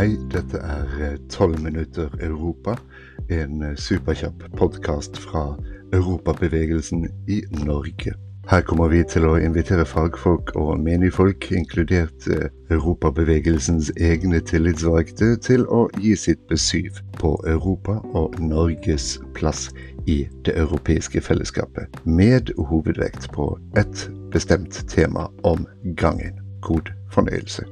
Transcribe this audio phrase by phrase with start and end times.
[0.00, 2.72] Hei, dette er 12 minutter Europa,
[3.28, 5.42] en superkjapp podkast fra
[5.92, 8.14] Europabevegelsen i Norge.
[8.48, 12.30] Her kommer vi til å invitere fagfolk og menigfolk, inkludert
[12.72, 19.66] Europabevegelsens egne tillitsvalgte, til å gi sitt besyv på Europa og Norges plass
[20.08, 25.68] i det europeiske fellesskapet, med hovedvekt på ett bestemt tema om
[26.00, 26.40] gangen.
[26.64, 27.68] God fornøyelse.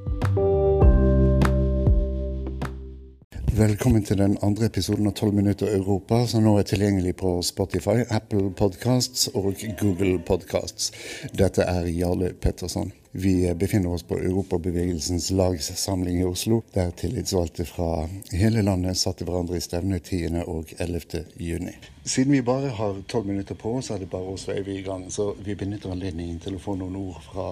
[3.59, 8.05] Velkommen til den andre episoden av 12 minutter Europa, som nå er tilgjengelig på Spotify,
[8.07, 10.93] Apple Podcasts og Google Podcasts.
[11.35, 12.93] Dette er Jarle Petterson.
[13.21, 19.59] Vi befinner oss på Europabevegelsens lagssamling i Oslo, der tillitsvalgte fra hele landet satte hverandre
[19.59, 20.45] i stevne 10.
[20.47, 21.25] og 11.
[21.35, 21.73] juni.
[22.05, 25.09] Siden vi bare har tolv minutter på oss, er det bare å sveive i gang.
[25.11, 27.49] Så vi benytter anledningen til å få noen ord fra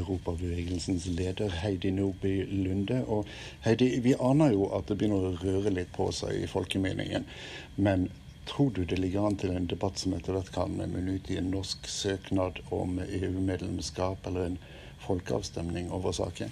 [0.00, 3.02] Europabevegelsens leder Heidi Nordby Lunde.
[3.04, 3.28] Og
[3.68, 7.28] Heidi, vi aner jo at det begynner å røre litt på seg i folkemeningen.
[7.76, 8.08] Men
[8.48, 11.36] Tror du det ligger an til en debatt som etter hvert kan munne ut i
[11.38, 14.56] en norsk søknad om EU-medlemskap, eller en
[15.06, 16.50] folkeavstemning over saken?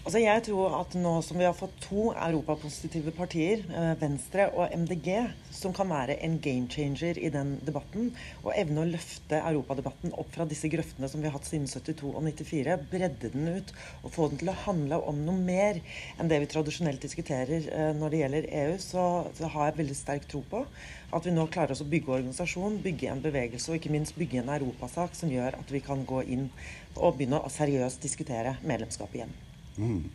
[0.00, 4.72] Altså jeg tror at nå som vi har fått to europapositive partier, eh, Venstre og
[4.72, 5.10] MDG,
[5.52, 8.06] som kan være en game changer i den debatten,
[8.40, 12.14] og evne å løfte europadebatten opp fra disse grøftene som vi har hatt siden 72
[12.14, 15.82] og 94, bredde den ut og få den til å handle om noe mer
[16.16, 19.04] enn det vi tradisjonelt diskuterer eh, når det gjelder EU, så,
[19.36, 20.64] så har jeg veldig sterk tro på
[21.12, 24.40] at vi nå klarer oss å bygge organisasjon, bygge en bevegelse og ikke minst bygge
[24.40, 26.48] en europasak som gjør at vi kan gå inn
[26.96, 29.49] og begynne å seriøst diskutere medlemskap igjen.
[29.76, 30.10] Mm.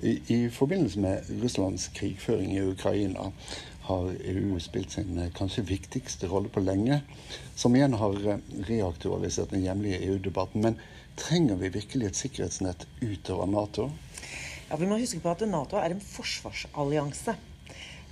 [0.00, 3.32] I, I, forbindelse med Russlands krigføring i Ukraina
[3.82, 7.02] har EU spilt sin eh, kanskje viktigste rolle på lenge,
[7.54, 10.64] som igjen har eh, reaktualisert den hjemlige EU-debatten.
[10.64, 10.78] Men
[11.20, 13.90] trenger vi virkelig et sikkerhetsnett utover Nato?
[14.70, 17.36] Ja, Vi må huske på at Nato er en forsvarsallianse.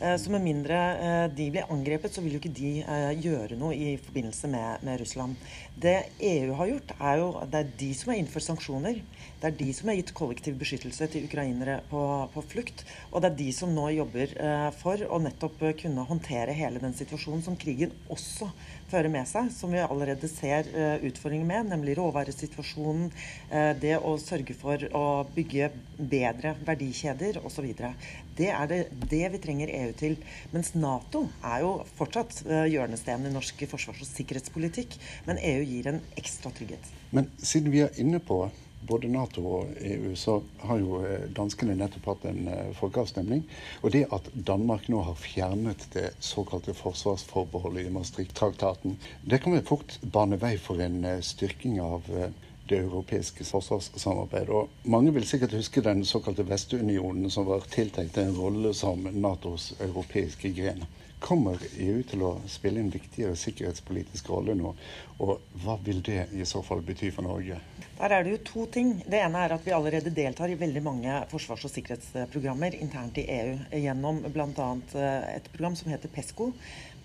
[0.00, 3.56] Eh, så med mindre eh, de blir angrepet, så vil jo ikke de eh, gjøre
[3.58, 5.34] noe i forbindelse med, med, Russland.
[5.74, 9.00] Det EU har gjort, er jo det er de som har innført sanksjoner.
[9.38, 12.02] Det er de som har gitt kollektiv beskyttelse til ukrainere på,
[12.34, 12.84] på flukt.
[13.10, 14.34] Og det er de som nå jobber
[14.80, 18.48] for å nettopp kunne håndtere hele den situasjonen som krigen også
[18.90, 20.66] fører med seg, som vi allerede ser
[21.06, 23.12] utfordringer med, nemlig råvaresituasjonen,
[23.78, 25.04] det å sørge for å
[25.36, 27.70] bygge bedre verdikjeder osv.
[28.38, 30.16] Det er det, det vi trenger EU til.
[30.52, 34.96] Mens Nato er jo fortsatt uh, hjørnestenen i norsk forsvars- og sikkerhetspolitikk.
[35.28, 36.90] Men EU gir en ekstra trygghet.
[37.14, 38.46] Men siden vi er inne på
[38.88, 43.42] både Nato og EU, så har jo eh, danskene nettopp hatt en uh, folkeavstemning.
[43.82, 48.94] Og det at Danmark nå har fjernet det såkalte forsvarsforbeholdet i Maastricht-traktaten,
[49.26, 52.06] det kan vel fort bane vei for en styrking av
[52.68, 54.54] det europeiske forsvarssamarbeidet.
[54.54, 59.72] Og mange vil sikkert huske den såkalte Vestunionen, som var tiltenkt en rolle som Natos
[59.80, 60.84] europeiske gren.
[61.18, 64.70] Kommer EU til å spille en viktigere sikkerhetspolitisk rolle nå,
[65.18, 67.58] og hva vil det i så fall bety for Norge?
[67.98, 68.92] Der er det jo to ting.
[69.02, 73.26] Det ene er at vi allerede deltar i veldig mange forsvars- og sikkerhetsprogrammer internt i
[73.34, 74.68] EU gjennom bl.a.
[74.94, 76.52] Eh, et program som heter PESCO,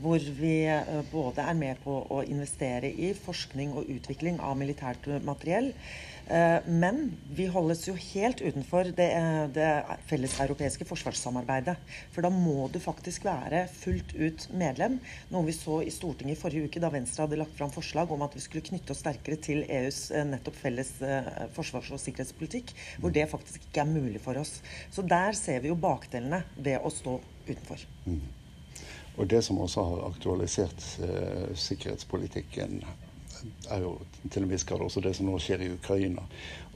[0.04, 5.08] hvor vi eh, både er med på å investere i forskning og utvikling av militært
[5.24, 5.72] materiell.
[6.24, 7.06] Eh, men
[7.36, 9.70] vi holdes jo helt utenfor det, eh, det
[10.10, 11.78] felleseuropeiske forsvarssamarbeidet.
[12.16, 15.00] For da må du faktisk være fullt ut medlem.
[15.32, 18.28] Noe vi så i Stortinget i forrige uke, da Venstre hadde lagt fram forslag om
[18.28, 20.96] at vi skulle knytte oss sterkere til EUs nettopp felles
[21.56, 22.76] forsvars- og sikkerhetspolitikk.
[23.00, 24.62] Hvor det faktisk ikke er mulig for oss.
[24.92, 27.84] Så der ser vi jo bakdelene ved å stå utenfor.
[29.18, 32.80] Og det som også har aktualisert eh, sikkerhetspolitikken
[33.70, 33.98] er jo
[34.32, 36.24] til en viss grad også det som nå skjer i Ukraina.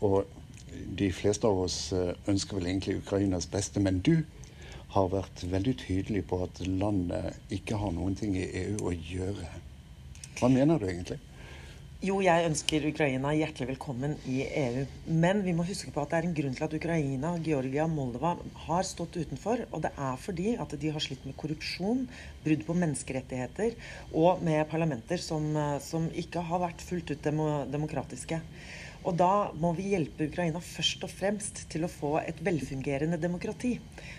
[0.05, 0.27] Og
[0.99, 4.19] de fleste av oss eh, ønsker vel egentlig Ukrainas beste, men du
[4.93, 9.49] har vært veldig tydelig på at landet ikke har noen ting i EU å gjøre.
[10.37, 11.19] Hva mener du egentlig?
[11.97, 14.83] Jo, jeg ønsker Ukraina hjertelig velkommen i EU.
[15.09, 17.95] Men vi må huske på at det er en grunn til at Ukraina, Georgia, og
[17.95, 18.35] Moldova
[18.67, 19.63] har stått utenfor.
[19.71, 22.03] Og det er fordi at de har slitt med korrupsjon,
[22.43, 23.73] brudd på menneskerettigheter
[24.13, 25.49] og med parlamenter som,
[25.81, 27.31] som ikke har vært fullt ut
[27.73, 28.43] demokratiske.
[29.07, 33.77] Og da må vi hjelpe Ukraina først og fremst til å få et velfungerende demokrati.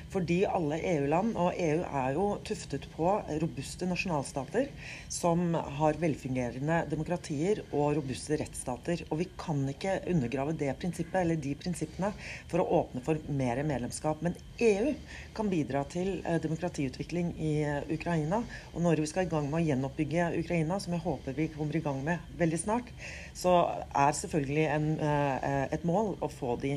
[0.08, 3.11] Fordi alle EU-land, og EU er jo tuftet på
[3.43, 4.70] robuste nasjonalstater
[5.12, 9.02] som har velfungerende demokratier og robuste rettsstater.
[9.11, 12.14] Og vi kan ikke undergrave det prinsippet eller de prinsippene
[12.49, 14.25] for å åpne for mer medlemskap.
[14.25, 14.94] Men EU
[15.37, 18.40] kan bidra til eh, demokratiutvikling i eh, Ukraina.
[18.73, 21.76] Og når vi skal i gang med å gjenoppbygge Ukraina, som jeg håper vi kommer
[21.76, 22.88] i gang med veldig snart,
[23.37, 23.55] så
[23.93, 26.76] er selvfølgelig en, et mål å få de,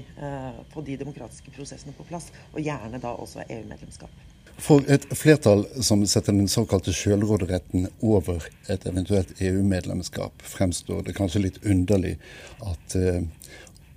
[0.74, 4.12] få de demokratiske prosessene på plass, og gjerne da også EU-medlemskap.
[4.62, 11.42] For et flertall som setter den såkalte sjølråderetten over et eventuelt EU-medlemskap, fremstår det kanskje
[11.48, 12.18] litt underlig
[12.60, 13.24] at uh,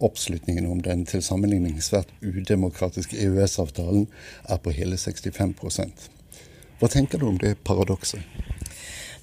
[0.05, 4.09] oppslutningen om den til sammenligning svært udemokratiske EØS-avtalen
[4.49, 6.09] er på hele 65%
[6.81, 8.25] Hva tenker du om det paradokset?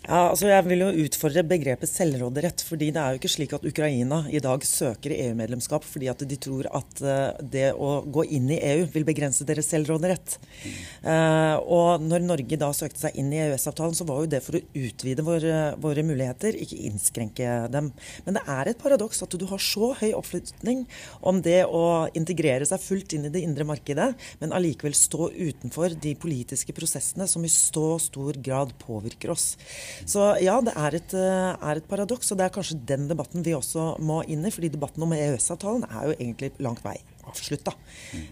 [0.02, 2.64] Ja, altså Jeg vil jo utfordre begrepet selvråderett.
[2.66, 6.38] fordi Det er jo ikke slik at Ukraina i dag søker EU-medlemskap fordi at de
[6.42, 10.40] tror at uh, det å gå inn i EU vil begrense deres selvråderett.
[11.06, 14.58] Uh, og når Norge da søkte seg inn i EØS-avtalen, så var jo det for
[14.58, 17.92] å utvide våre, våre, muligheter, ikke innskrenke dem.
[18.26, 20.88] Men det er et paradoks at du har så høy oppslutning
[21.22, 24.10] om det å integrere seg fullt inn i det indre markedet,
[24.42, 29.52] men allikevel stå utenfor de politiske prosessene som i så stor grad påvirker oss.
[30.06, 33.46] Så ja, det er et, eh, er et, paradoks, og det er kanskje den debatten
[33.46, 34.52] vi også må inn i.
[34.52, 37.74] fordi debatten om EØS-avtalen er jo egentlig langt vei avslutta.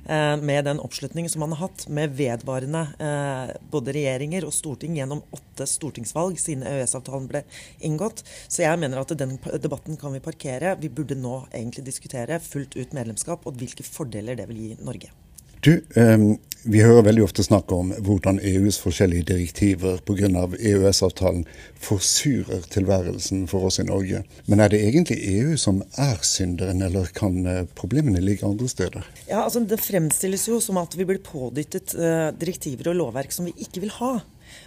[0.06, 4.98] Eh, med den oppslutningen som man har hatt med vedvarende eh, både regjeringer og storting
[4.98, 7.44] gjennom åtte stortingsvalg siden EØS-avtalen ble
[7.86, 8.26] inngått.
[8.48, 10.76] Så jeg mener at den debatten kan vi parkere.
[10.82, 15.14] Vi burde nå egentlig diskutere fullt ut medlemskap og hvilke fordeler det vil gi Norge.
[15.60, 20.28] Du, um, Vi hører veldig ofte snakk om hvordan EUs forskjellige direktiver pga.
[20.60, 21.46] EØS-avtalen
[21.80, 24.26] forsurer tilværelsen for oss i Norge.
[24.46, 29.08] Men er det egentlig EU som er synderen, eller kan eh, problemene ligge andre steder?
[29.30, 33.48] Ja, altså Det fremstilles jo som at vi blir pådyttet uh, direktiver og lovverk som
[33.48, 34.18] vi ikke vil ha.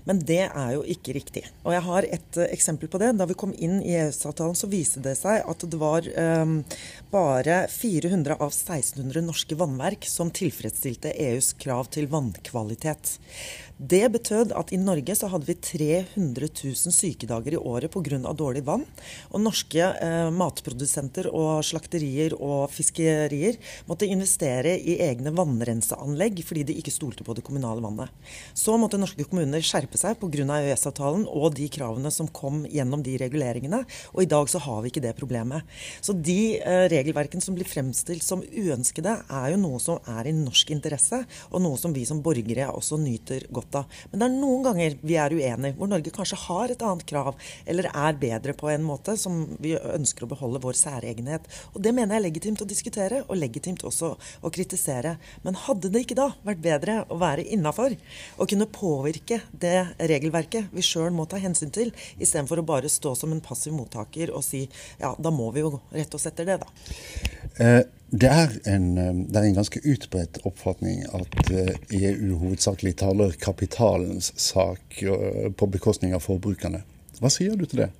[0.08, 1.44] Men det er jo ikke riktig.
[1.64, 3.12] Og jeg har et uh, eksempel på det.
[3.18, 6.06] Da vi kom inn i EØS-avtalen, så viste det seg at det var
[6.42, 6.60] um,
[7.12, 13.16] bare 400 av 1600 norske vannverk som tilfredsstilte EUs krav til vannkvalitet.
[13.82, 18.20] Det betød at i Norge så hadde vi 300 000 sykedager i året pga.
[18.32, 18.84] dårlig vann.
[19.34, 23.58] Og norske eh, matprodusenter og slakterier og fiskerier
[23.88, 28.06] måtte investere i egne vannrenseanlegg fordi de ikke stolte på det kommunale vannet.
[28.54, 30.30] Så måtte norske kommuner skjerpe seg pga.
[30.52, 33.82] EØS-avtalen og de kravene som kom gjennom de reguleringene.
[34.12, 35.66] Og i dag så har vi ikke det problemet.
[36.00, 40.34] Så de eh, regelverkene som blir fremstilt som uønskede, er jo noe som er i
[40.36, 43.98] norsk interesse, og noe som vi som borgere også nyter godt av.
[44.10, 47.38] Men det er noen ganger vi er uenige, hvor Norge kanskje har et annet krav,
[47.66, 51.48] eller er bedre på en måte som vi ønsker å beholde vår særegenhet.
[51.72, 55.16] Og det mener jeg er legitimt å diskutere, og legitimt også å kritisere.
[55.46, 57.96] Men hadde det ikke da vært bedre å være innafor
[58.38, 63.14] og kunne påvirke det regelverket vi sjøl må ta hensyn til, istedenfor å bare stå
[63.18, 64.64] som en passiv mottaker og si
[65.00, 66.70] ja, da må vi jo rette oss etter det, da.
[67.58, 67.82] Eh,
[68.12, 72.96] det er, en, eh, det er en ganske utbredt oppfatning at EU eh, e hovedsakelig
[73.02, 75.02] taler kapitalens sak
[75.56, 76.82] på bekostning av forbrukerne.
[77.20, 77.90] Hva sier du til det?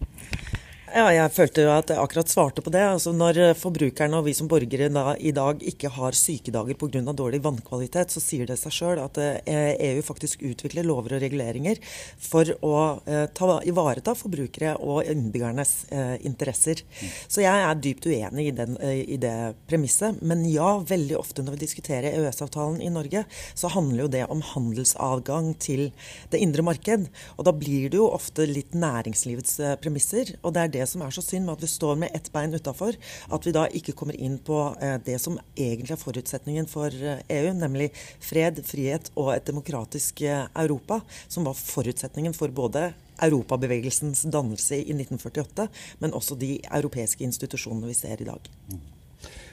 [0.93, 2.83] Ja, jeg følte jo at jeg akkurat svarte på det.
[2.85, 7.01] Altså når eh, forbrukerne og vi som borgere da, i dag ikke har sykedager pga.
[7.17, 11.81] dårlig vannkvalitet, så sier det seg sjøl at eh, EU faktisk utvikler lover og reguleringer
[12.21, 12.75] for å
[13.07, 16.85] eh, ta, ivareta forbrukere og innbyggernes eh, interesser.
[17.25, 20.21] Så jeg er dypt uenig i, den, eh, i, det premisset.
[20.21, 23.25] Men ja, veldig ofte når vi diskuterer EØS-avtalen i Norge,
[23.55, 25.89] så handler jo det om handelsadgang til
[26.29, 27.09] det indre marked.
[27.39, 30.37] Og da blir det jo ofte litt næringslivets eh, premisser.
[30.43, 32.31] og det er det det som er så synd med at vi står med ett
[32.35, 32.97] bein utafor.
[33.33, 37.19] At vi da ikke kommer inn på eh, det som egentlig er forutsetningen for EU,
[37.29, 37.91] eh, e nemlig
[38.23, 41.03] fred, frihet og et demokratisk eh, Europa.
[41.29, 42.91] Som var forutsetningen for både
[43.23, 45.69] europabevegelsens dannelse i 1948,
[46.03, 48.49] men også de europeiske institusjonene vi ser i dag.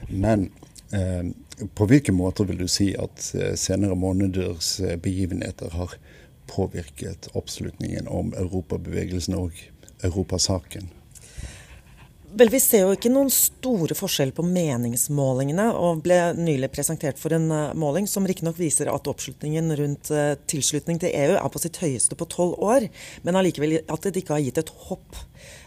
[0.09, 0.50] Men
[0.95, 1.29] eh,
[1.75, 3.21] på hvilke måter vil du si at
[3.59, 5.93] senere måneders begivenheter har
[6.50, 9.59] påvirket oppslutningen om europabevegelsen og
[10.07, 10.89] europasaken?
[12.29, 17.33] Vel, Vi ser jo ikke noen store forskjell på meningsmålingene, og ble nylig presentert for
[17.33, 21.62] en uh, måling som riktignok viser at oppslutningen rundt uh, tilslutning til EU er på
[21.63, 22.86] sitt høyeste på tolv år,
[23.25, 25.24] men allikevel at det ikke har gitt et hopp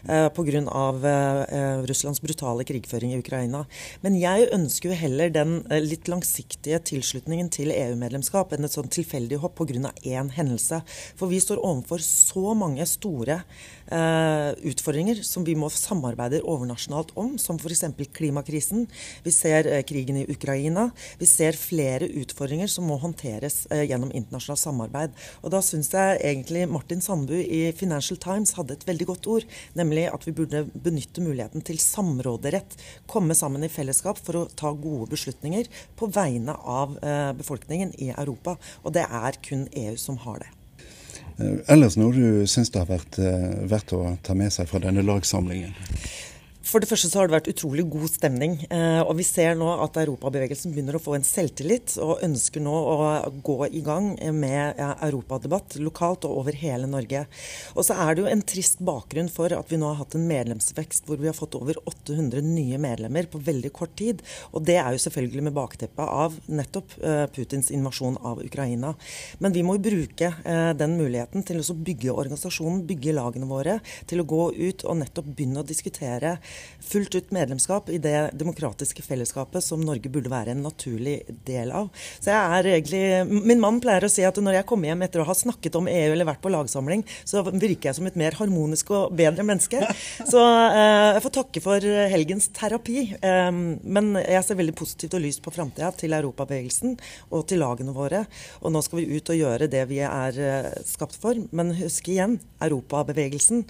[0.09, 0.63] uh, pga.
[0.63, 3.63] Uh, Russlands brutale krigføring i Ukraina.
[4.01, 8.91] Men jeg ønsker jo heller den uh, litt langsiktige tilslutningen til EU-medlemskap enn et sånn
[8.91, 9.93] tilfeldig hopp pga.
[10.03, 10.81] én hendelse.
[11.15, 13.43] For vi står overfor så mange store
[13.93, 17.83] utfordringer som vi må samarbeide overnasjonalt om, som f.eks.
[18.15, 18.87] klimakrisen.
[19.23, 20.89] Vi ser eh, krigen i Ukraina.
[21.19, 25.17] Vi ser flere utfordringer som må håndteres eh, gjennom internasjonalt samarbeid.
[25.41, 29.47] Og da syns jeg egentlig Martin Sandbu i Financial Times hadde et veldig godt ord,
[29.77, 32.75] nemlig at vi burde benytte muligheten til samråderett.
[33.09, 38.11] Komme sammen i fellesskap for å ta gode beslutninger på vegne av eh, befolkningen i
[38.13, 38.57] Europa.
[38.83, 40.51] Og det er kun EU som har det.
[41.71, 43.17] Ellers noe du syns det har vært
[43.65, 45.73] verdt å ta med seg fra denne lagsamlingen?
[46.63, 48.53] For det første så har det vært utrolig god stemning.
[48.71, 52.71] Eh, og vi ser nå at europabevegelsen begynner å få en selvtillit, og ønsker nå
[52.71, 52.95] å
[53.43, 57.25] gå i gang med europadebatt lokalt og over hele Norge.
[57.75, 60.27] Og så er det jo en trist bakgrunn for at vi nå har hatt en
[60.29, 64.23] medlemsvekst hvor vi har fått over 800 nye medlemmer på veldig kort tid.
[64.55, 68.93] Og det er jo selvfølgelig med bakteppet av nettopp eh, Putins invasjon av Ukraina.
[69.43, 73.77] Men vi må jo bruke eh, den muligheten til å bygge organisasjonen, bygge lagene våre,
[74.07, 76.37] til å gå ut og nettopp begynne å diskutere
[76.83, 81.89] fullt ut medlemskap i det demokratiske fellesskapet som Norge burde være en naturlig del av.
[82.19, 83.03] Så jeg er egentlig,
[83.43, 85.87] Min mann pleier å si at når jeg kommer hjem etter å ha snakket om
[85.89, 89.81] EU eller vært på lagsamling, så virker jeg som et mer harmonisk og bedre menneske.
[90.33, 93.05] Så eh, jeg får takke for helgens terapi.
[93.15, 96.97] Eh, men jeg ser veldig positivt og lyst på framtida til europabevegelsen
[97.31, 98.25] og til lagene våre.
[98.61, 101.39] Og nå skal vi ut og gjøre det vi er eh, skapt for.
[101.55, 103.65] Men husk igjen, europabevegelsen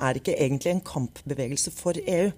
[0.00, 2.30] er ikke egentlig en kampbevegelse for EU.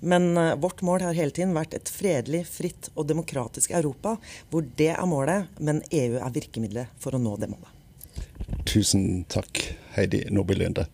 [0.00, 4.16] Men uh, vårt mål har hele tiden vært et fredelig, fritt og demokratisk Europa,
[4.50, 7.78] hvor det er målet, men EU er virkemidlet for å nå det målet.
[8.68, 9.62] Tusen takk,
[9.96, 10.86] Heidi Nordby Lunde.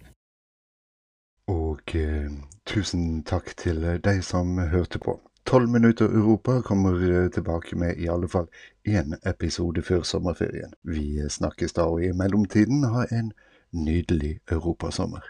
[1.49, 2.29] Og eh,
[2.69, 5.17] tusen takk til deg som hørte på.
[5.49, 8.51] Tolv minutter Europa kommer eh, tilbake med i alle fall
[8.85, 10.75] én episode før sommerferien.
[10.83, 13.33] Vi snakkes da, og i mellomtiden ha en
[13.73, 15.25] nydelig europasommer.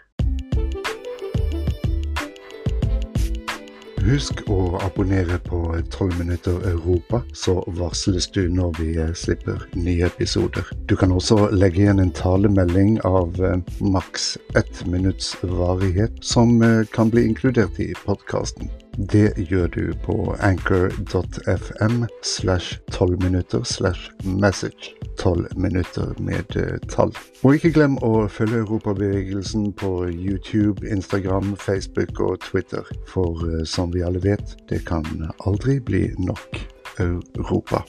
[4.09, 5.59] Husk å abonnere på
[5.93, 10.65] 12 minutter Europa, så varsles du når vi eh, slipper nye episoder.
[10.89, 16.87] Du kan også legge igjen en talemelding av eh, maks ett minutts varighet, som eh,
[16.95, 18.71] kan bli inkludert i podkasten.
[18.97, 24.93] Det gjør du på anchor.fm slash 12 minutter slash message.
[25.19, 27.13] 12 minutter med uh, tall.
[27.43, 32.83] Og ikke glem å følge Europabevegelsen på YouTube, Instagram, Facebook og Twitter.
[33.07, 35.05] For uh, som vi alle vet, det kan
[35.45, 36.61] aldri bli nok
[36.99, 37.83] Europa.